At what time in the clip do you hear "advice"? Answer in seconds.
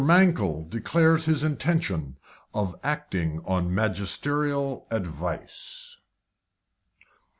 4.89-5.97